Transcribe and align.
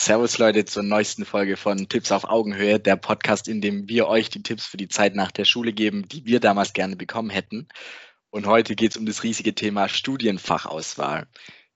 Servus 0.00 0.38
Leute 0.38 0.64
zur 0.64 0.82
neuesten 0.82 1.24
Folge 1.24 1.56
von 1.56 1.88
Tipps 1.88 2.12
auf 2.12 2.24
Augenhöhe, 2.24 2.78
der 2.78 2.96
Podcast, 2.96 3.48
in 3.48 3.60
dem 3.60 3.88
wir 3.88 4.06
euch 4.08 4.28
die 4.28 4.42
Tipps 4.42 4.66
für 4.66 4.76
die 4.76 4.88
Zeit 4.88 5.14
nach 5.14 5.30
der 5.30 5.44
Schule 5.44 5.72
geben, 5.72 6.06
die 6.08 6.26
wir 6.26 6.40
damals 6.40 6.72
gerne 6.72 6.96
bekommen 6.96 7.30
hätten. 7.30 7.68
Und 8.30 8.46
heute 8.46 8.74
geht 8.74 8.90
es 8.90 8.96
um 8.96 9.06
das 9.06 9.22
riesige 9.22 9.54
Thema 9.54 9.88
Studienfachauswahl. 9.88 11.26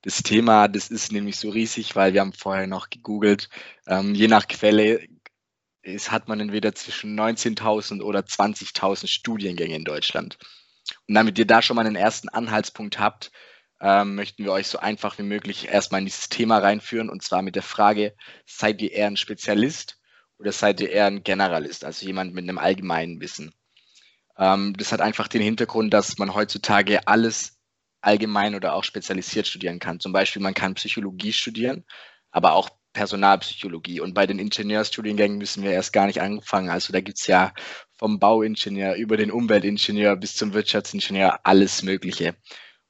Das 0.03 0.23
Thema, 0.23 0.69
das 0.69 0.91
ist 0.91 1.13
nämlich 1.13 1.37
so 1.37 1.51
riesig, 1.51 1.97
weil 1.97 2.13
wir 2.13 2.21
haben 2.21 2.33
vorher 2.33 2.67
noch 2.67 2.91
gegoogelt. 2.91 3.49
Ähm, 3.87 4.15
je 4.15 4.29
nach 4.29 4.47
Quelle 4.47 5.07
ist, 5.83 6.11
hat 6.11 6.29
man 6.29 6.41
entweder 6.41 6.75
zwischen 6.75 7.19
19.000 7.19 8.03
oder 8.03 8.21
20.000 8.21 9.07
Studiengänge 9.07 9.77
in 9.77 9.85
Deutschland. 9.85 10.39
Und 11.07 11.15
damit 11.15 11.39
ihr 11.39 11.47
da 11.47 11.63
schon 11.63 11.77
mal 11.77 11.87
einen 11.87 11.97
ersten 11.97 12.29
Anhaltspunkt 12.29 12.99
habt, 12.99 13.31
ähm, 13.81 14.15
möchten 14.15 14.45
wir 14.45 14.53
euch 14.53 14.67
so 14.67 14.79
einfach 14.79 15.19
wie 15.19 15.23
möglich 15.23 15.69
erstmal 15.69 16.01
in 16.01 16.07
dieses 16.07 16.29
Thema 16.29 16.59
reinführen 16.59 17.11
und 17.11 17.23
zwar 17.23 17.43
mit 17.43 17.55
der 17.55 17.63
Frage, 17.63 18.15
seid 18.47 18.83
ihr 18.83 18.93
eher 18.93 19.07
ein 19.07 19.17
Spezialist 19.17 19.99
oder 20.39 20.53
seid 20.53 20.81
ihr 20.81 20.91
eher 20.91 21.07
ein 21.07 21.23
Generalist, 21.23 21.85
also 21.85 22.07
jemand 22.07 22.35
mit 22.35 22.45
einem 22.45 22.59
allgemeinen 22.59 23.21
Wissen? 23.21 23.53
Ähm, 24.37 24.75
das 24.77 24.93
hat 24.93 25.01
einfach 25.01 25.29
den 25.29 25.43
Hintergrund, 25.43 25.93
dass 25.95 26.19
man 26.19 26.35
heutzutage 26.35 27.07
alles 27.07 27.59
allgemein 28.01 28.55
oder 28.55 28.75
auch 28.75 28.85
spezialisiert 28.85 29.47
studieren 29.47 29.79
kann. 29.79 30.01
Zum 30.01 30.13
Beispiel, 30.13 30.43
man 30.43 30.55
kann 30.55 30.75
Psychologie 30.75 31.33
studieren, 31.33 31.85
aber 32.31 32.53
auch 32.53 32.71
Personalpsychologie. 32.93 34.01
Und 34.01 34.15
bei 34.15 34.27
den 34.27 34.39
Ingenieurstudiengängen 34.39 35.39
müssen 35.39 35.63
wir 35.63 35.73
erst 35.73 35.93
gar 35.93 36.07
nicht 36.07 36.21
anfangen. 36.21 36.71
Also 36.71 36.93
da 36.93 37.01
gibt 37.01 37.19
es 37.19 37.27
ja 37.27 37.53
vom 37.97 38.19
Bauingenieur 38.19 38.95
über 38.95 39.17
den 39.17 39.31
Umweltingenieur 39.31 40.17
bis 40.17 40.37
zum 40.37 40.55
Wirtschaftsingenieur 40.55 41.41
alles 41.45 41.83
Mögliche. 41.83 42.35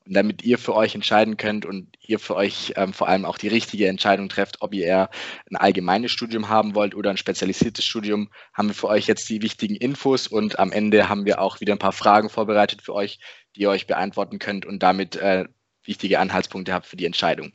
Und 0.09 0.15
damit 0.15 0.43
ihr 0.43 0.57
für 0.57 0.75
euch 0.75 0.95
entscheiden 0.95 1.37
könnt 1.37 1.67
und 1.67 1.87
ihr 2.01 2.19
für 2.19 2.35
euch 2.35 2.73
ähm, 2.77 2.95
vor 2.95 3.09
allem 3.09 3.27
auch 3.27 3.37
die 3.37 3.49
richtige 3.49 3.89
Entscheidung 3.89 4.31
trefft, 4.31 4.63
ob 4.63 4.73
ihr 4.73 4.87
eher 4.87 5.11
ein 5.51 5.57
allgemeines 5.57 6.13
Studium 6.13 6.49
haben 6.49 6.75
wollt 6.75 6.95
oder 6.95 7.11
ein 7.11 7.19
spezialisiertes 7.19 7.85
Studium, 7.85 8.31
haben 8.55 8.69
wir 8.69 8.75
für 8.75 8.89
euch 8.89 9.07
jetzt 9.07 9.29
die 9.29 9.43
wichtigen 9.43 9.77
Infos 9.77 10.27
und 10.27 10.59
am 10.59 10.73
Ende 10.73 11.11
haben 11.11 11.27
wir 11.27 11.43
auch 11.43 11.61
wieder 11.61 11.75
ein 11.75 11.79
paar 11.79 11.93
Fragen 11.93 12.31
vorbereitet 12.31 12.81
für 12.81 12.95
euch, 12.95 13.19
die 13.55 13.61
ihr 13.61 13.69
euch 13.69 13.87
beantworten 13.87 14.39
könnt 14.39 14.65
und 14.65 14.83
damit 14.83 15.17
äh, 15.17 15.45
wichtige 15.85 16.21
Anhaltspunkte 16.21 16.73
habt 16.73 16.87
für 16.87 16.97
die 16.97 17.05
Entscheidung. 17.05 17.53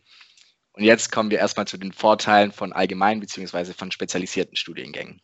Und 0.74 0.84
jetzt 0.84 1.12
kommen 1.12 1.32
wir 1.32 1.40
erstmal 1.40 1.66
zu 1.66 1.80
den 1.80 1.92
Vorteilen 1.92 2.52
von 2.52 2.72
allgemeinen 2.72 3.20
bzw. 3.20 3.74
von 3.74 3.90
spezialisierten 3.90 4.56
Studiengängen. 4.56 5.22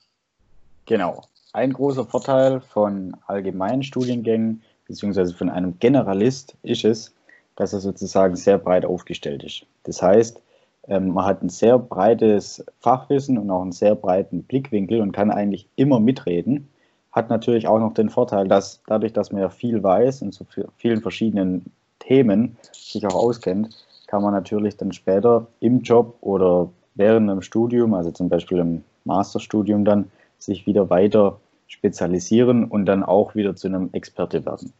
Genau. 0.87 1.27
Ein 1.53 1.73
großer 1.73 2.05
Vorteil 2.05 2.59
von 2.59 3.15
allgemeinen 3.27 3.83
Studiengängen 3.83 4.63
bzw. 4.87 5.31
von 5.33 5.51
einem 5.51 5.77
Generalist 5.77 6.57
ist 6.63 6.85
es, 6.85 7.13
dass 7.59 7.73
er 7.73 7.81
sozusagen 7.81 8.37
sehr 8.37 8.57
breit 8.57 8.85
aufgestellt 8.85 9.43
ist. 9.43 9.65
Das 9.83 10.01
heißt, 10.01 10.41
ähm, 10.87 11.09
man 11.09 11.25
hat 11.25 11.43
ein 11.43 11.49
sehr 11.49 11.77
breites 11.77 12.65
Fachwissen 12.79 13.37
und 13.37 13.51
auch 13.51 13.61
einen 13.61 13.73
sehr 13.73 13.95
breiten 13.95 14.43
Blickwinkel 14.43 15.01
und 15.01 15.11
kann 15.11 15.29
eigentlich 15.29 15.67
immer 15.75 15.99
mitreden. 15.99 16.69
Hat 17.11 17.29
natürlich 17.29 17.67
auch 17.67 17.79
noch 17.79 17.93
den 17.93 18.09
Vorteil, 18.09 18.47
dass 18.47 18.81
dadurch, 18.87 19.11
dass 19.11 19.33
man 19.33 19.41
ja 19.41 19.49
viel 19.49 19.83
weiß 19.83 20.21
und 20.21 20.31
zu 20.31 20.45
vielen 20.77 21.01
verschiedenen 21.01 21.65
Themen 21.99 22.57
sich 22.71 23.05
auch 23.05 23.15
auskennt, 23.15 23.75
kann 24.07 24.23
man 24.23 24.33
natürlich 24.33 24.77
dann 24.77 24.93
später 24.93 25.45
im 25.59 25.81
Job 25.81 26.15
oder 26.21 26.69
während 26.95 27.29
einem 27.29 27.41
Studium, 27.41 27.93
also 27.93 28.11
zum 28.11 28.29
Beispiel 28.29 28.59
im 28.59 28.83
Masterstudium 29.03 29.83
dann, 29.83 30.09
sich 30.37 30.65
wieder 30.65 30.89
weiter 30.89 31.37
spezialisieren 31.67 32.63
und 32.63 32.85
dann 32.85 33.03
auch 33.03 33.35
wieder 33.35 33.53
zu 33.57 33.67
einem 33.67 33.89
Experte 33.91 34.45
werden. 34.45 34.71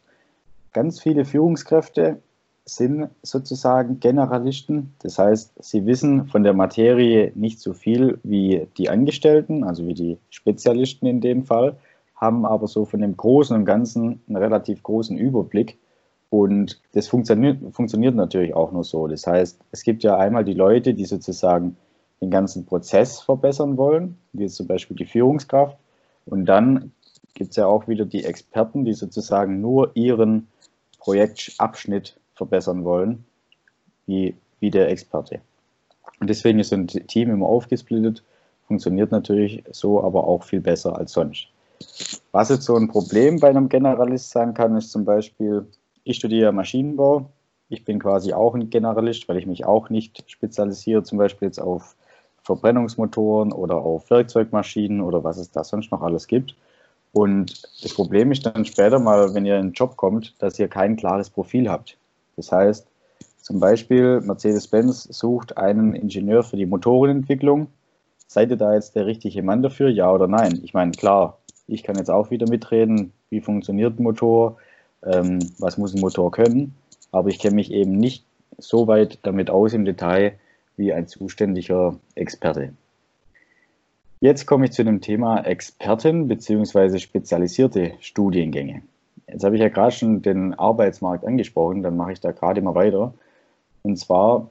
Ganz 0.72 0.98
viele 1.02 1.26
Führungskräfte 1.26 2.22
sind 2.64 3.08
sozusagen 3.22 4.00
Generalisten. 4.00 4.94
Das 5.02 5.18
heißt, 5.18 5.52
sie 5.60 5.86
wissen 5.86 6.26
von 6.26 6.42
der 6.42 6.52
Materie 6.52 7.32
nicht 7.34 7.60
so 7.60 7.72
viel 7.72 8.18
wie 8.22 8.66
die 8.76 8.90
Angestellten, 8.90 9.64
also 9.64 9.86
wie 9.86 9.94
die 9.94 10.18
Spezialisten 10.30 11.06
in 11.06 11.20
dem 11.20 11.44
Fall, 11.44 11.76
haben 12.14 12.44
aber 12.44 12.68
so 12.68 12.84
von 12.84 13.00
dem 13.00 13.16
Großen 13.16 13.56
und 13.56 13.64
Ganzen 13.64 14.20
einen 14.28 14.36
relativ 14.36 14.82
großen 14.82 15.16
Überblick. 15.16 15.78
Und 16.28 16.80
das 16.92 17.08
funktioniert, 17.08 17.58
funktioniert 17.74 18.14
natürlich 18.14 18.54
auch 18.54 18.70
nur 18.70 18.84
so. 18.84 19.08
Das 19.08 19.26
heißt, 19.26 19.58
es 19.72 19.82
gibt 19.82 20.04
ja 20.04 20.16
einmal 20.16 20.44
die 20.44 20.54
Leute, 20.54 20.94
die 20.94 21.06
sozusagen 21.06 21.76
den 22.20 22.30
ganzen 22.30 22.66
Prozess 22.66 23.20
verbessern 23.20 23.76
wollen, 23.76 24.18
wie 24.32 24.46
zum 24.46 24.66
Beispiel 24.66 24.96
die 24.96 25.06
Führungskraft. 25.06 25.76
Und 26.26 26.44
dann 26.44 26.92
gibt 27.34 27.50
es 27.50 27.56
ja 27.56 27.66
auch 27.66 27.88
wieder 27.88 28.04
die 28.04 28.24
Experten, 28.24 28.84
die 28.84 28.92
sozusagen 28.92 29.60
nur 29.60 29.90
ihren 29.94 30.48
Projektabschnitt 30.98 32.19
verbessern 32.40 32.84
wollen, 32.86 33.24
wie, 34.06 34.34
wie 34.60 34.70
der 34.70 34.88
Experte. 34.88 35.40
Und 36.20 36.30
deswegen 36.30 36.58
ist 36.58 36.70
so 36.70 36.76
ein 36.76 36.86
Team 36.86 37.30
immer 37.30 37.46
aufgesplittet, 37.46 38.22
funktioniert 38.66 39.10
natürlich 39.12 39.62
so, 39.70 40.02
aber 40.02 40.24
auch 40.24 40.42
viel 40.42 40.60
besser 40.60 40.96
als 40.96 41.12
sonst. 41.12 41.48
Was 42.32 42.48
jetzt 42.48 42.64
so 42.64 42.76
ein 42.76 42.88
Problem 42.88 43.40
bei 43.40 43.50
einem 43.50 43.68
Generalist 43.68 44.30
sein 44.30 44.54
kann, 44.54 44.76
ist 44.76 44.90
zum 44.90 45.04
Beispiel, 45.04 45.66
ich 46.04 46.16
studiere 46.16 46.52
Maschinenbau, 46.52 47.26
ich 47.68 47.84
bin 47.84 47.98
quasi 47.98 48.32
auch 48.32 48.54
ein 48.54 48.70
Generalist, 48.70 49.28
weil 49.28 49.36
ich 49.36 49.46
mich 49.46 49.66
auch 49.66 49.90
nicht 49.90 50.24
spezialisiere, 50.26 51.02
zum 51.02 51.18
Beispiel 51.18 51.48
jetzt 51.48 51.60
auf 51.60 51.94
Verbrennungsmotoren 52.42 53.52
oder 53.52 53.76
auf 53.76 54.08
Werkzeugmaschinen 54.10 55.02
oder 55.02 55.24
was 55.24 55.36
es 55.36 55.50
da 55.50 55.62
sonst 55.62 55.92
noch 55.92 56.02
alles 56.02 56.26
gibt. 56.26 56.54
Und 57.12 57.62
das 57.82 57.92
Problem 57.94 58.32
ist 58.32 58.46
dann 58.46 58.64
später 58.64 58.98
mal, 58.98 59.34
wenn 59.34 59.44
ihr 59.44 59.56
in 59.56 59.68
den 59.68 59.72
Job 59.72 59.96
kommt, 59.96 60.34
dass 60.38 60.58
ihr 60.58 60.68
kein 60.68 60.96
klares 60.96 61.28
Profil 61.28 61.68
habt. 61.68 61.96
Das 62.40 62.52
heißt, 62.52 62.86
zum 63.42 63.60
Beispiel 63.60 64.22
Mercedes-Benz 64.22 65.04
sucht 65.10 65.58
einen 65.58 65.94
Ingenieur 65.94 66.42
für 66.42 66.56
die 66.56 66.64
Motorenentwicklung. 66.64 67.66
Seid 68.26 68.50
ihr 68.50 68.56
da 68.56 68.72
jetzt 68.72 68.96
der 68.96 69.04
richtige 69.04 69.42
Mann 69.42 69.62
dafür, 69.62 69.90
ja 69.90 70.10
oder 70.10 70.26
nein? 70.26 70.58
Ich 70.62 70.72
meine, 70.72 70.92
klar, 70.92 71.38
ich 71.66 71.82
kann 71.82 71.96
jetzt 71.96 72.10
auch 72.10 72.30
wieder 72.30 72.48
mitreden, 72.48 73.12
wie 73.28 73.42
funktioniert 73.42 73.98
ein 73.98 74.04
Motor, 74.04 74.56
ähm, 75.04 75.38
was 75.58 75.76
muss 75.76 75.94
ein 75.94 76.00
Motor 76.00 76.30
können, 76.30 76.74
aber 77.12 77.28
ich 77.28 77.38
kenne 77.38 77.56
mich 77.56 77.70
eben 77.72 77.98
nicht 77.98 78.24
so 78.56 78.86
weit 78.86 79.18
damit 79.22 79.50
aus 79.50 79.74
im 79.74 79.84
Detail 79.84 80.38
wie 80.78 80.94
ein 80.94 81.08
zuständiger 81.08 81.96
Experte. 82.14 82.72
Jetzt 84.20 84.46
komme 84.46 84.64
ich 84.64 84.72
zu 84.72 84.82
dem 84.82 85.02
Thema 85.02 85.42
Experten 85.44 86.26
bzw. 86.26 86.98
spezialisierte 86.98 87.92
Studiengänge. 88.00 88.82
Jetzt 89.32 89.44
habe 89.44 89.56
ich 89.56 89.62
ja 89.62 89.68
gerade 89.68 89.92
schon 89.92 90.22
den 90.22 90.54
Arbeitsmarkt 90.54 91.24
angesprochen, 91.24 91.82
dann 91.82 91.96
mache 91.96 92.12
ich 92.12 92.20
da 92.20 92.32
gerade 92.32 92.62
mal 92.62 92.74
weiter. 92.74 93.14
Und 93.82 93.96
zwar, 93.96 94.50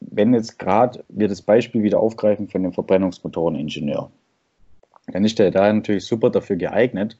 wenn 0.00 0.34
jetzt 0.34 0.58
gerade 0.58 1.04
wir 1.08 1.28
das 1.28 1.42
Beispiel 1.42 1.82
wieder 1.82 2.00
aufgreifen 2.00 2.48
von 2.48 2.62
dem 2.62 2.72
Verbrennungsmotoreningenieur, 2.72 4.10
dann 5.08 5.24
ist 5.24 5.38
der 5.38 5.50
da 5.50 5.72
natürlich 5.72 6.04
super 6.04 6.30
dafür 6.30 6.56
geeignet. 6.56 7.18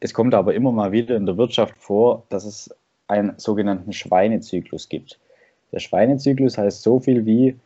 Es 0.00 0.14
kommt 0.14 0.34
aber 0.34 0.54
immer 0.54 0.72
mal 0.72 0.92
wieder 0.92 1.16
in 1.16 1.26
der 1.26 1.36
Wirtschaft 1.36 1.76
vor, 1.78 2.24
dass 2.28 2.44
es 2.44 2.74
einen 3.08 3.34
sogenannten 3.38 3.92
Schweinezyklus 3.92 4.88
gibt. 4.88 5.18
Der 5.72 5.80
Schweinezyklus 5.80 6.58
heißt 6.58 6.82
so 6.82 7.00
viel 7.00 7.26
wie, 7.26 7.56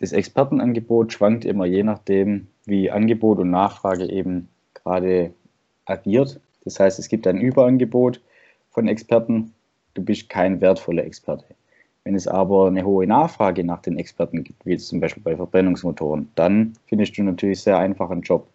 das 0.00 0.12
Expertenangebot 0.12 1.12
schwankt 1.12 1.44
immer 1.44 1.66
je 1.66 1.82
nachdem, 1.82 2.46
wie 2.64 2.90
Angebot 2.90 3.38
und 3.38 3.50
Nachfrage 3.50 4.10
eben 4.10 4.48
gerade 4.74 5.32
agiert. 5.84 6.40
Das 6.64 6.78
heißt, 6.78 6.98
es 6.98 7.08
gibt 7.08 7.26
ein 7.26 7.38
Überangebot 7.38 8.20
von 8.70 8.88
Experten, 8.88 9.52
du 9.94 10.02
bist 10.02 10.28
kein 10.28 10.60
wertvoller 10.60 11.04
Experte. 11.04 11.44
Wenn 12.04 12.14
es 12.14 12.26
aber 12.26 12.68
eine 12.68 12.84
hohe 12.84 13.06
Nachfrage 13.06 13.62
nach 13.64 13.82
den 13.82 13.98
Experten 13.98 14.42
gibt, 14.42 14.64
wie 14.64 14.76
zum 14.78 15.00
Beispiel 15.00 15.22
bei 15.22 15.36
Verbrennungsmotoren, 15.36 16.30
dann 16.34 16.72
findest 16.86 17.18
du 17.18 17.22
natürlich 17.22 17.60
sehr 17.60 17.78
einfach 17.78 18.10
einen 18.10 18.22
Job. 18.22 18.48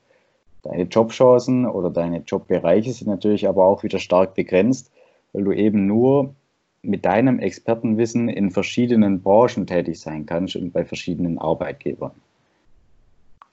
Deine 0.64 0.84
Jobchancen 0.84 1.68
oder 1.68 1.92
deine 1.92 2.24
Jobbereiche 2.26 2.92
sind 2.92 3.08
natürlich 3.08 3.48
aber 3.48 3.66
auch 3.66 3.84
wieder 3.84 4.00
stark 4.00 4.34
begrenzt, 4.34 4.92
weil 5.32 5.44
du 5.44 5.52
eben 5.52 5.86
nur 5.86 6.34
mit 6.82 7.06
deinem 7.06 7.40
Expertenwissen 7.40 8.30
in 8.30 8.50
verschiedenen 8.50 9.22
Branchen 9.22 9.68
tätig 9.68 10.00
sein 10.00 10.26
kannst 10.26 10.56
und 10.56 10.72
bei 10.72 10.84
verschiedenen 10.84 11.38
Arbeitgebern. 11.38 12.12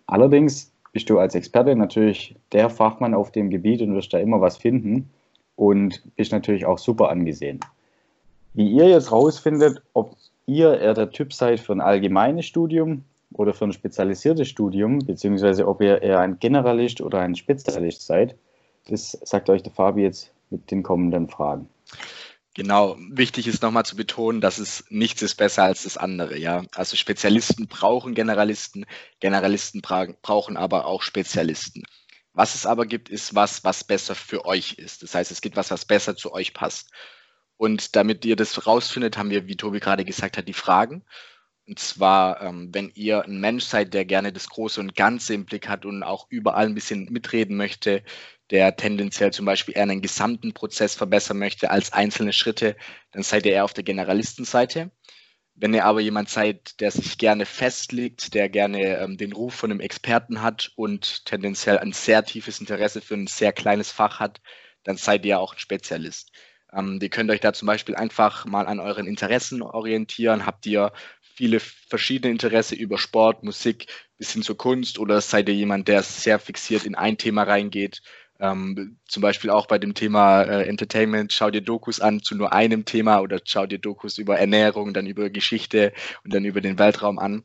Allerdings 0.06 0.71
bist 0.92 1.08
du 1.10 1.18
als 1.18 1.34
Experte 1.34 1.74
natürlich 1.74 2.36
der 2.52 2.70
Fachmann 2.70 3.14
auf 3.14 3.32
dem 3.32 3.50
Gebiet 3.50 3.82
und 3.82 3.94
wirst 3.94 4.12
da 4.12 4.18
immer 4.18 4.40
was 4.40 4.56
finden 4.56 5.10
und 5.56 6.02
bist 6.16 6.32
natürlich 6.32 6.66
auch 6.66 6.78
super 6.78 7.08
angesehen. 7.08 7.60
Wie 8.54 8.70
ihr 8.70 8.88
jetzt 8.88 9.10
rausfindet, 9.10 9.82
ob 9.94 10.16
ihr 10.46 10.78
eher 10.78 10.94
der 10.94 11.10
Typ 11.10 11.32
seid 11.32 11.60
für 11.60 11.72
ein 11.72 11.80
allgemeines 11.80 12.46
Studium 12.46 13.04
oder 13.32 13.54
für 13.54 13.64
ein 13.64 13.72
spezialisiertes 13.72 14.48
Studium, 14.48 14.98
beziehungsweise 14.98 15.66
ob 15.66 15.80
ihr 15.80 16.02
eher 16.02 16.20
ein 16.20 16.38
Generalist 16.38 17.00
oder 17.00 17.20
ein 17.20 17.34
Spezialist 17.34 18.06
seid, 18.06 18.36
das 18.88 19.12
sagt 19.22 19.48
euch 19.48 19.62
der 19.62 19.72
Fabi 19.72 20.02
jetzt 20.02 20.32
mit 20.50 20.70
den 20.70 20.82
kommenden 20.82 21.28
Fragen. 21.28 21.68
Genau, 22.54 22.98
wichtig 23.10 23.46
ist 23.46 23.62
nochmal 23.62 23.86
zu 23.86 23.96
betonen, 23.96 24.42
dass 24.42 24.58
es 24.58 24.84
nichts 24.90 25.22
ist 25.22 25.36
besser 25.36 25.64
als 25.64 25.84
das 25.84 25.96
andere, 25.96 26.36
ja. 26.38 26.64
Also 26.74 26.96
Spezialisten 26.96 27.66
brauchen 27.66 28.14
Generalisten, 28.14 28.84
Generalisten 29.20 29.80
brauchen 29.80 30.56
aber 30.58 30.84
auch 30.84 31.00
Spezialisten. 31.02 31.82
Was 32.34 32.54
es 32.54 32.66
aber 32.66 32.84
gibt, 32.86 33.08
ist 33.08 33.34
was, 33.34 33.64
was 33.64 33.84
besser 33.84 34.14
für 34.14 34.44
euch 34.44 34.74
ist. 34.74 35.02
Das 35.02 35.14
heißt, 35.14 35.30
es 35.30 35.40
gibt 35.40 35.56
was, 35.56 35.70
was 35.70 35.86
besser 35.86 36.14
zu 36.14 36.32
euch 36.32 36.52
passt. 36.52 36.90
Und 37.56 37.96
damit 37.96 38.24
ihr 38.26 38.36
das 38.36 38.66
rausfindet, 38.66 39.16
haben 39.16 39.30
wir, 39.30 39.46
wie 39.46 39.56
Tobi 39.56 39.80
gerade 39.80 40.04
gesagt 40.04 40.36
hat, 40.36 40.48
die 40.48 40.52
Fragen. 40.52 41.04
Und 41.66 41.78
zwar, 41.78 42.42
ähm, 42.42 42.70
wenn 42.72 42.90
ihr 42.94 43.22
ein 43.24 43.40
Mensch 43.40 43.64
seid, 43.64 43.94
der 43.94 44.04
gerne 44.04 44.32
das 44.32 44.48
Große 44.48 44.80
und 44.80 44.94
Ganze 44.96 45.34
im 45.34 45.46
Blick 45.46 45.68
hat 45.68 45.86
und 45.86 46.02
auch 46.02 46.26
überall 46.28 46.66
ein 46.66 46.74
bisschen 46.74 47.04
mitreden 47.12 47.56
möchte, 47.56 48.02
der 48.52 48.76
tendenziell 48.76 49.32
zum 49.32 49.46
Beispiel 49.46 49.76
eher 49.76 49.84
einen 49.84 50.02
gesamten 50.02 50.52
Prozess 50.52 50.94
verbessern 50.94 51.38
möchte 51.38 51.70
als 51.70 51.92
einzelne 51.92 52.34
Schritte, 52.34 52.76
dann 53.10 53.22
seid 53.22 53.46
ihr 53.46 53.52
eher 53.52 53.64
auf 53.64 53.72
der 53.72 53.82
Generalistenseite. 53.82 54.92
Wenn 55.54 55.74
ihr 55.74 55.86
aber 55.86 56.00
jemand 56.00 56.28
seid, 56.28 56.80
der 56.80 56.90
sich 56.90 57.18
gerne 57.18 57.46
festlegt, 57.46 58.34
der 58.34 58.48
gerne 58.48 58.98
ähm, 58.98 59.16
den 59.16 59.32
Ruf 59.32 59.54
von 59.54 59.70
einem 59.70 59.80
Experten 59.80 60.42
hat 60.42 60.70
und 60.76 61.24
tendenziell 61.24 61.78
ein 61.78 61.92
sehr 61.92 62.24
tiefes 62.24 62.60
Interesse 62.60 63.00
für 63.00 63.14
ein 63.14 63.26
sehr 63.26 63.52
kleines 63.52 63.90
Fach 63.90 64.20
hat, 64.20 64.40
dann 64.84 64.96
seid 64.96 65.24
ihr 65.24 65.40
auch 65.40 65.54
ein 65.54 65.58
Spezialist. 65.58 66.32
Ähm, 66.72 66.98
ihr 67.00 67.10
könnt 67.10 67.30
euch 67.30 67.40
da 67.40 67.52
zum 67.54 67.66
Beispiel 67.66 67.96
einfach 67.96 68.44
mal 68.44 68.66
an 68.66 68.80
euren 68.80 69.06
Interessen 69.06 69.62
orientieren. 69.62 70.46
Habt 70.46 70.66
ihr 70.66 70.92
viele 71.20 71.60
verschiedene 71.60 72.32
Interessen 72.32 72.76
über 72.76 72.98
Sport, 72.98 73.44
Musik 73.44 73.86
bis 74.18 74.32
hin 74.32 74.42
zur 74.42 74.56
Kunst 74.56 74.98
oder 74.98 75.20
seid 75.20 75.48
ihr 75.48 75.54
jemand, 75.54 75.88
der 75.88 76.02
sehr 76.02 76.38
fixiert 76.38 76.84
in 76.84 76.94
ein 76.94 77.18
Thema 77.18 77.44
reingeht? 77.44 78.02
Ähm, 78.42 78.98
zum 79.06 79.20
Beispiel 79.20 79.50
auch 79.50 79.66
bei 79.66 79.78
dem 79.78 79.94
Thema 79.94 80.42
äh, 80.42 80.66
Entertainment, 80.66 81.32
schau 81.32 81.52
dir 81.52 81.60
Dokus 81.60 82.00
an 82.00 82.22
zu 82.22 82.34
nur 82.34 82.52
einem 82.52 82.84
Thema 82.84 83.20
oder 83.20 83.38
schau 83.44 83.66
dir 83.66 83.78
Dokus 83.78 84.18
über 84.18 84.36
Ernährung, 84.36 84.92
dann 84.92 85.06
über 85.06 85.30
Geschichte 85.30 85.92
und 86.24 86.34
dann 86.34 86.44
über 86.44 86.60
den 86.60 86.76
Weltraum 86.76 87.20
an. 87.20 87.44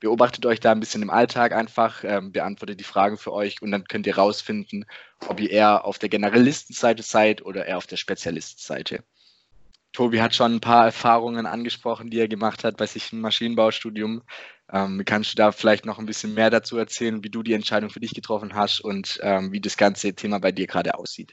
Beobachtet 0.00 0.46
euch 0.46 0.58
da 0.58 0.72
ein 0.72 0.80
bisschen 0.80 1.02
im 1.02 1.10
Alltag 1.10 1.52
einfach, 1.52 2.02
ähm, 2.02 2.32
beantwortet 2.32 2.80
die 2.80 2.84
Fragen 2.84 3.18
für 3.18 3.34
euch 3.34 3.60
und 3.60 3.72
dann 3.72 3.84
könnt 3.84 4.06
ihr 4.06 4.16
rausfinden, 4.16 4.86
ob 5.26 5.38
ihr 5.38 5.50
eher 5.50 5.84
auf 5.84 5.98
der 5.98 6.08
Generalistenseite 6.08 7.02
seid 7.02 7.44
oder 7.44 7.66
eher 7.66 7.76
auf 7.76 7.86
der 7.86 7.98
Spezialistenseite. 7.98 9.04
Tobi 9.92 10.22
hat 10.22 10.34
schon 10.34 10.54
ein 10.54 10.60
paar 10.60 10.86
Erfahrungen 10.86 11.44
angesprochen, 11.44 12.08
die 12.08 12.20
er 12.20 12.28
gemacht 12.28 12.64
hat 12.64 12.78
bei 12.78 12.86
sich 12.86 13.12
im 13.12 13.20
Maschinenbaustudium. 13.20 14.22
Ähm, 14.72 15.02
kannst 15.04 15.32
du 15.32 15.36
da 15.36 15.52
vielleicht 15.52 15.86
noch 15.86 15.98
ein 15.98 16.06
bisschen 16.06 16.34
mehr 16.34 16.50
dazu 16.50 16.76
erzählen, 16.76 17.24
wie 17.24 17.30
du 17.30 17.42
die 17.42 17.54
Entscheidung 17.54 17.90
für 17.90 18.00
dich 18.00 18.14
getroffen 18.14 18.54
hast 18.54 18.80
und 18.80 19.18
ähm, 19.22 19.52
wie 19.52 19.60
das 19.60 19.76
ganze 19.76 20.12
Thema 20.12 20.38
bei 20.38 20.52
dir 20.52 20.66
gerade 20.66 20.98
aussieht? 20.98 21.32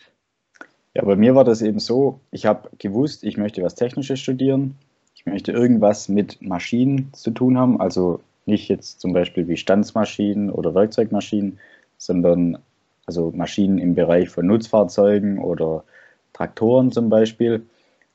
Ja, 0.93 1.03
bei 1.03 1.17
mir 1.17 1.35
war 1.35 1.43
das 1.43 1.61
eben 1.61 1.79
so, 1.79 2.21
ich 2.31 2.45
habe 2.45 2.69
gewusst, 2.77 3.25
ich 3.25 3.35
möchte 3.35 3.61
was 3.61 3.75
Technisches 3.75 4.21
studieren. 4.21 4.75
Ich 5.13 5.25
möchte 5.25 5.51
irgendwas 5.51 6.07
mit 6.07 6.41
Maschinen 6.41 7.11
zu 7.13 7.31
tun 7.31 7.57
haben, 7.57 7.81
also 7.81 8.21
nicht 8.45 8.69
jetzt 8.69 9.01
zum 9.01 9.11
Beispiel 9.11 9.47
wie 9.47 9.57
Standsmaschinen 9.57 10.49
oder 10.49 10.73
Werkzeugmaschinen, 10.73 11.59
sondern 11.97 12.59
also 13.05 13.31
Maschinen 13.35 13.77
im 13.77 13.95
Bereich 13.95 14.29
von 14.29 14.45
Nutzfahrzeugen 14.45 15.39
oder 15.39 15.83
Traktoren 16.33 16.91
zum 16.91 17.09
Beispiel. 17.09 17.65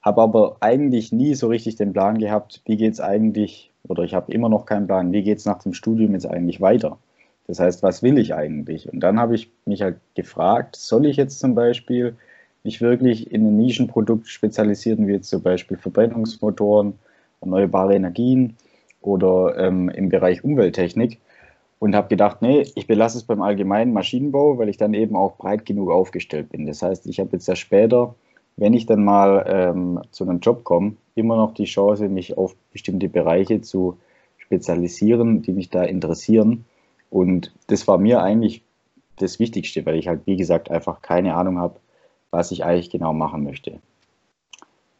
Habe 0.02 0.22
aber 0.22 0.56
eigentlich 0.60 1.12
nie 1.12 1.34
so 1.34 1.48
richtig 1.48 1.76
den 1.76 1.92
Plan 1.92 2.18
gehabt, 2.18 2.62
wie 2.64 2.76
geht 2.76 2.94
es 2.94 3.00
eigentlich, 3.00 3.69
oder 3.90 4.04
ich 4.04 4.14
habe 4.14 4.32
immer 4.32 4.48
noch 4.48 4.66
keinen 4.66 4.86
Plan, 4.86 5.12
wie 5.12 5.22
geht 5.22 5.38
es 5.38 5.46
nach 5.46 5.62
dem 5.62 5.74
Studium 5.74 6.12
jetzt 6.12 6.26
eigentlich 6.26 6.60
weiter. 6.60 6.98
Das 7.48 7.58
heißt, 7.58 7.82
was 7.82 8.04
will 8.04 8.18
ich 8.18 8.32
eigentlich? 8.34 8.90
Und 8.90 9.00
dann 9.00 9.18
habe 9.18 9.34
ich 9.34 9.50
mich 9.66 9.82
halt 9.82 9.96
gefragt, 10.14 10.76
soll 10.76 11.06
ich 11.06 11.16
jetzt 11.16 11.40
zum 11.40 11.56
Beispiel 11.56 12.14
mich 12.62 12.80
wirklich 12.80 13.32
in 13.32 13.44
ein 13.44 13.56
Nischenprodukt 13.56 14.28
spezialisieren, 14.28 15.08
wie 15.08 15.12
jetzt 15.14 15.28
zum 15.28 15.42
Beispiel 15.42 15.76
Verbrennungsmotoren, 15.76 16.94
erneuerbare 17.40 17.96
Energien 17.96 18.56
oder 19.00 19.58
ähm, 19.58 19.88
im 19.88 20.08
Bereich 20.08 20.44
Umwelttechnik 20.44 21.18
und 21.80 21.96
habe 21.96 22.06
gedacht, 22.06 22.42
nee, 22.42 22.64
ich 22.76 22.86
belasse 22.86 23.18
es 23.18 23.24
beim 23.24 23.42
allgemeinen 23.42 23.92
Maschinenbau, 23.92 24.56
weil 24.58 24.68
ich 24.68 24.76
dann 24.76 24.94
eben 24.94 25.16
auch 25.16 25.36
breit 25.36 25.66
genug 25.66 25.90
aufgestellt 25.90 26.50
bin. 26.50 26.66
Das 26.66 26.82
heißt, 26.82 27.06
ich 27.06 27.18
habe 27.18 27.30
jetzt 27.32 27.48
ja 27.48 27.56
später 27.56 28.14
wenn 28.56 28.74
ich 28.74 28.86
dann 28.86 29.04
mal 29.04 29.44
ähm, 29.48 30.00
zu 30.10 30.24
einem 30.24 30.40
Job 30.40 30.64
komme, 30.64 30.96
immer 31.14 31.36
noch 31.36 31.54
die 31.54 31.64
Chance, 31.64 32.08
mich 32.08 32.36
auf 32.36 32.54
bestimmte 32.72 33.08
Bereiche 33.08 33.60
zu 33.60 33.98
spezialisieren, 34.38 35.42
die 35.42 35.52
mich 35.52 35.70
da 35.70 35.84
interessieren. 35.84 36.64
Und 37.10 37.52
das 37.68 37.86
war 37.88 37.98
mir 37.98 38.22
eigentlich 38.22 38.62
das 39.16 39.38
Wichtigste, 39.38 39.84
weil 39.86 39.96
ich 39.96 40.08
halt, 40.08 40.22
wie 40.26 40.36
gesagt, 40.36 40.70
einfach 40.70 41.02
keine 41.02 41.34
Ahnung 41.34 41.58
habe, 41.58 41.78
was 42.30 42.50
ich 42.50 42.64
eigentlich 42.64 42.90
genau 42.90 43.12
machen 43.12 43.44
möchte. 43.44 43.80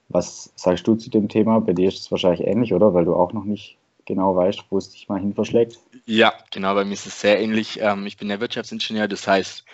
Was 0.09 0.53
sagst 0.57 0.87
du 0.87 0.97
zu 0.97 1.11
dem 1.11 1.29
Thema? 1.29 1.61
Bei 1.61 1.73
dir 1.73 1.89
ist 1.89 2.01
es 2.01 2.11
wahrscheinlich 2.11 2.47
ähnlich, 2.47 2.75
oder? 2.75 2.95
Weil 2.95 3.05
du 3.05 3.15
auch 3.15 3.33
noch 3.33 3.45
nicht 3.45 3.77
genau 4.07 4.35
weißt, 4.35 4.65
wo 4.71 4.79
es 4.79 4.91
dich 4.91 5.09
mal 5.09 5.21
hin 5.21 5.35
verschlägt. 5.35 5.79
Ja, 6.05 6.33
genau, 6.51 6.75
bei 6.75 6.85
mir 6.85 6.95
ist 6.95 7.07
es 7.07 7.21
sehr 7.21 7.41
ähnlich. 7.41 7.79
Ähm, 7.81 8.07
ich 8.07 8.17
bin 8.17 8.29
der 8.29 8.41
Wirtschaftsingenieur, 8.41 9.07
das 9.07 9.29
heißt, 9.29 9.65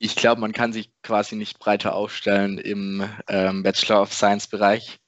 ich 0.00 0.16
glaube, 0.16 0.40
man 0.40 0.52
kann 0.52 0.72
sich 0.72 0.90
quasi 1.02 1.36
nicht 1.36 1.58
breiter 1.58 1.94
aufstellen 1.94 2.56
im 2.58 3.06
ähm, 3.28 3.62
Bachelor 3.62 4.00
of 4.00 4.14
Science 4.14 4.48
Bereich. 4.48 4.98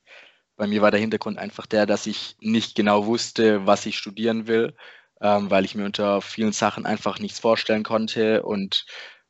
Bei 0.56 0.66
mir 0.66 0.82
war 0.82 0.90
der 0.90 1.00
Hintergrund 1.00 1.38
einfach 1.38 1.66
der, 1.66 1.86
dass 1.86 2.06
ich 2.06 2.36
nicht 2.40 2.74
genau 2.76 3.06
wusste, 3.06 3.66
was 3.66 3.86
ich 3.86 3.96
studieren 3.96 4.46
will, 4.46 4.76
ähm, 5.22 5.50
weil 5.50 5.64
ich 5.64 5.74
mir 5.74 5.86
unter 5.86 6.20
vielen 6.20 6.52
Sachen 6.52 6.84
einfach 6.84 7.18
nichts 7.20 7.40
vorstellen 7.40 7.84
konnte. 7.84 8.42
Und 8.42 8.84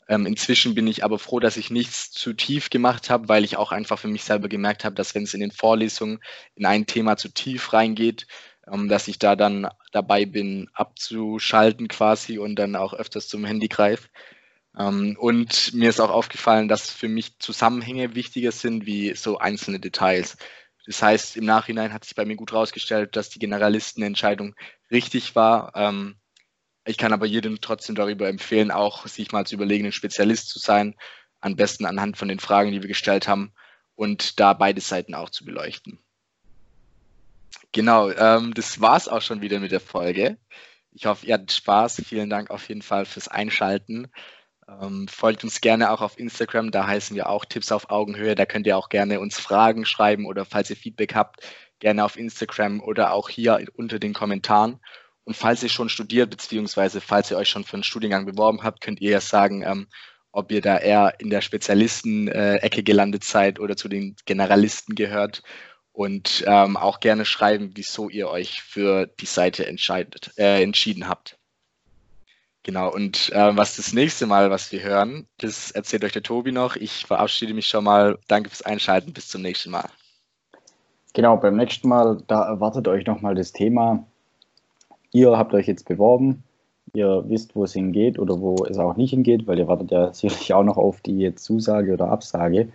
ähm, 0.09 0.27
inzwischen 0.27 0.75
bin 0.75 0.89
ich 0.89 1.05
aber 1.05 1.21
froh, 1.21 1.39
dass 1.39 1.57
ich 1.57 1.71
nichts 1.71 2.11
zu 2.11 2.33
tief 2.33 2.69
gemacht 2.69 3.09
habe, 3.09 3.29
weil 3.29 3.45
ich 3.45 3.57
auch 3.57 3.71
einfach 3.71 4.01
für 4.01 4.09
mich 4.09 4.25
selber 4.25 4.49
gemerkt 4.49 4.85
habe, 4.85 4.97
dass 4.97 5.15
wenn 5.15 5.23
es 5.23 5.35
in 5.35 5.41
den 5.41 5.53
Vorlesungen 5.53 6.19
in 6.57 6.67
ein 6.67 6.87
Thema 6.87 7.17
zu 7.17 7.29
tief 7.29 7.73
reingeht, 7.73 8.27
ähm, 8.67 8.89
dass 8.89 9.07
ich 9.07 9.21
da 9.21 9.37
dann 9.37 9.69
dabei 9.93 10.27
bin, 10.27 10.69
abzuschalten 10.75 11.87
quasi 11.87 12.39
und 12.39 12.57
dann 12.57 12.75
auch 12.75 12.95
öfters 12.95 13.29
zum 13.29 13.45
Handy 13.45 13.69
greife. 13.69 14.09
Ähm, 14.79 15.17
und 15.19 15.75
mir 15.75 15.91
ist 15.91 16.01
auch 16.01 16.11
aufgefallen, 16.11 16.69
dass 16.69 16.91
für 16.91 17.09
mich 17.09 17.39
Zusammenhänge 17.39 18.15
wichtiger 18.15 18.53
sind 18.53 18.87
wie 18.87 19.15
so 19.15 19.39
einzelne 19.39 19.81
Details. 19.81 20.37
Das 20.87 21.03
heißt, 21.03 21.37
im 21.37 21.45
Nachhinein 21.45 21.93
hat 21.93 22.05
sich 22.05 22.15
bei 22.15 22.25
mir 22.25 22.37
gut 22.37 22.53
herausgestellt, 22.53 23.15
dass 23.17 23.29
die 23.29 23.39
Generalistenentscheidung 23.39 24.55
richtig 24.91 25.35
war. 25.37 25.73
Ähm, 25.77 26.17
ich 26.85 26.97
kann 26.97 27.13
aber 27.13 27.27
jedem 27.27 27.61
trotzdem 27.61 27.95
darüber 27.95 28.29
empfehlen, 28.29 28.71
auch 28.71 29.07
sich 29.07 29.31
mal 29.31 29.47
zu 29.47 29.55
überlegen, 29.55 29.87
ein 29.87 29.93
Spezialist 29.93 30.49
zu 30.49 30.59
sein, 30.59 30.97
am 31.41 31.55
besten 31.55 31.87
anhand 31.87 32.17
von 32.17 32.29
den 32.29 32.41
Fragen, 32.41 32.73
die 32.73 32.83
wir 32.83 32.89
gestellt 32.89 33.29
haben 33.29 33.53
und 33.95 34.41
da 34.41 34.53
beide 34.53 34.81
Seiten 34.81 35.15
auch 35.15 35.31
zu 35.31 35.45
beleuchten. 35.45 35.99
Genau, 37.73 38.11
ähm, 38.11 38.53
das 38.55 38.81
war's 38.81 39.09
auch 39.09 39.23
schon 39.23 39.41
wieder 39.41 39.61
mit 39.61 39.71
der 39.71 39.81
Folge. 39.81 40.39
Ich 40.91 41.07
hoffe, 41.07 41.27
ihr 41.27 41.35
hattet 41.35 41.53
Spaß. 41.53 42.03
Vielen 42.07 42.29
Dank 42.29 42.51
auf 42.51 42.69
jeden 42.69 42.83
Fall 42.83 43.07
fürs 43.07 43.29
Einschalten. 43.29 44.11
Ähm, 44.69 45.09
folgt 45.09 45.45
uns 45.45 45.61
gerne 45.61 45.91
auch 45.91 46.01
auf 46.01 46.19
Instagram, 46.19 46.71
da 46.71 46.87
heißen 46.87 47.17
wir 47.17 47.29
auch 47.29 47.45
Tipps 47.45 47.73
auf 47.73 47.91
Augenhöhe. 47.91 48.35
Da 48.35 48.47
könnt 48.47 48.67
ihr 48.67 48.77
auch 48.77 48.89
gerne 48.89 49.21
uns 49.21 49.39
Fragen 49.39 49.85
schreiben 49.85 50.27
oder 50.27 50.45
falls 50.45 50.71
ihr 50.71 50.77
Feedback 50.77 51.15
habt, 51.15 51.41
gerne 51.81 52.05
auf 52.05 52.17
Instagram 52.17 52.81
oder 52.81 53.13
auch 53.13 53.29
hier 53.29 53.65
unter 53.75 53.99
den 53.99 54.15
Kommentaren. 54.15 54.79
Und 55.25 55.37
falls 55.37 55.63
ihr 55.63 55.69
schon 55.69 55.89
studiert, 55.89 56.31
beziehungsweise 56.31 57.01
falls 57.01 57.31
ihr 57.31 57.37
euch 57.37 57.49
schon 57.49 57.65
für 57.65 57.75
einen 57.75 57.85
Studiengang 57.85 58.27
beworben 58.27 58.63
habt, 58.63 58.81
könnt 58.81 59.01
ihr 59.01 59.11
ja 59.11 59.21
sagen, 59.21 59.63
ähm, 59.65 59.89
ob 60.33 60.51
ihr 60.51 60.61
da 60.63 60.79
eher 60.79 61.15
in 61.21 61.31
der 61.31 61.43
Spezialisten-Ecke 61.43 62.83
gelandet 62.83 63.25
seid 63.25 63.61
oder 63.61 63.77
zu 63.77 63.89
den 63.89 64.17
Generalisten 64.25 64.95
gehört. 64.95 65.43
Und 65.93 66.43
ähm, 66.47 66.79
auch 66.79 67.01
gerne 67.01 67.27
schreiben, 67.27 67.73
wieso 67.75 68.09
ihr 68.09 68.29
euch 68.31 68.63
für 68.63 69.07
die 69.07 69.27
Seite 69.27 69.67
äh, 69.67 70.63
entschieden 70.63 71.07
habt. 71.07 71.39
Genau, 72.65 72.93
und 72.93 73.31
äh, 73.33 73.57
was 73.57 73.77
das 73.77 73.93
nächste 73.93 74.27
Mal, 74.27 74.51
was 74.51 74.71
wir 74.71 74.83
hören, 74.83 75.27
das 75.39 75.73
erzählt 75.73 76.05
euch 76.05 76.13
der 76.13 76.23
Tobi 76.23 76.53
noch. 76.53 76.77
Ich 76.77 77.07
verabschiede 77.07 77.55
mich 77.55 77.67
schon 77.67 77.83
mal. 77.83 78.19
Danke 78.29 78.51
fürs 78.51 78.63
Einschalten. 78.63 79.13
Bis 79.13 79.29
zum 79.29 79.43
nächsten 79.43 79.71
Mal. 79.71 79.89
Genau, 81.13 81.37
beim 81.37 81.57
nächsten 81.57 81.89
Mal, 81.89 82.23
da 82.29 82.45
erwartet 82.45 82.87
euch 82.87 83.05
nochmal 83.05 83.35
das 83.35 83.53
Thema. 83.53 84.07
Ihr 85.11 85.37
habt 85.37 85.55
euch 85.55 85.67
jetzt 85.67 85.89
beworben. 85.89 86.45
Ihr 86.95 87.25
wisst, 87.27 87.57
wo 87.57 87.65
es 87.65 87.73
hingeht 87.73 88.19
oder 88.19 88.41
wo 88.41 88.65
es 88.65 88.79
auch 88.79 88.97
nicht 88.97 89.11
hingeht, 89.11 89.47
weil 89.47 89.59
ihr 89.59 89.67
wartet 89.67 89.91
ja 89.91 90.13
sicherlich 90.15 90.55
auch 90.55 90.65
noch 90.65 90.77
auf 90.77 91.01
die 91.01 91.35
Zusage 91.35 91.93
oder 91.93 92.09
Absage. 92.09 92.69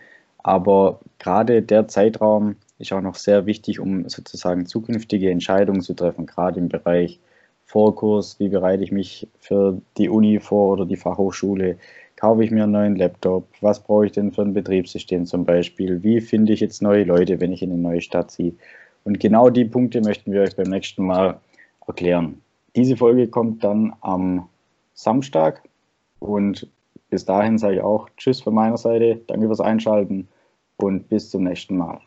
Aber 0.44 1.00
gerade 1.18 1.62
der 1.62 1.88
Zeitraum 1.88 2.58
ist 2.78 2.92
auch 2.92 3.02
noch 3.02 3.16
sehr 3.16 3.46
wichtig, 3.46 3.80
um 3.80 4.08
sozusagen 4.10 4.66
zukünftige 4.66 5.32
Entscheidungen 5.32 5.82
zu 5.82 5.94
treffen, 5.94 6.26
gerade 6.26 6.60
im 6.60 6.70
Bereich 6.70 7.20
Vorkurs, 7.68 8.40
wie 8.40 8.48
bereite 8.48 8.84
ich 8.84 8.92
mich 8.92 9.28
für 9.40 9.80
die 9.98 10.10
Uni 10.10 10.40
vor 10.40 10.74
oder 10.74 10.86
die 10.86 10.96
Fachhochschule, 10.96 11.78
kaufe 12.16 12.44
ich 12.44 12.50
mir 12.50 12.64
einen 12.64 12.72
neuen 12.72 12.96
Laptop, 12.96 13.46
was 13.62 13.84
brauche 13.84 14.06
ich 14.06 14.14
denn 14.14 14.32
für 14.32 14.42
ein 14.42 14.54
Betriebssystem 14.54 15.26
zum 15.26 15.46
Beispiel, 15.46 16.02
wie 16.02 16.22
finde 16.22 16.54
ich 16.54 16.62
jetzt 16.62 16.82
neue 16.82 17.04
Leute, 17.04 17.40
wenn 17.42 17.52
ich 17.52 17.62
in 17.62 17.72
eine 17.72 17.82
neue 17.82 18.02
Stadt 18.02 18.32
ziehe. 18.32 18.54
Und 19.04 19.20
genau 19.20 19.50
die 19.50 19.66
Punkte 19.66 20.02
möchten 20.02 20.32
wir 20.32 20.42
euch 20.42 20.56
beim 20.56 20.70
nächsten 20.70 21.06
Mal 21.06 21.40
erklären. 21.86 22.42
Diese 22.76 22.96
Folge 22.96 23.28
kommt 23.28 23.64
dann 23.64 23.94
am 24.02 24.48
Samstag 24.94 25.62
und 26.20 26.68
bis 27.10 27.26
dahin 27.26 27.58
sage 27.58 27.76
ich 27.76 27.82
auch 27.82 28.10
Tschüss 28.16 28.42
von 28.42 28.54
meiner 28.54 28.78
Seite, 28.78 29.22
danke 29.28 29.48
fürs 29.48 29.62
Einschalten 29.62 30.28
und 30.78 31.10
bis 31.10 31.30
zum 31.30 31.44
nächsten 31.44 31.78
Mal. 31.78 32.00